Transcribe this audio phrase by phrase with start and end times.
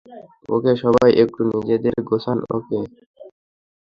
[0.49, 2.79] ওকে, সবাই একটু নিজেদের গোছান, ওকে?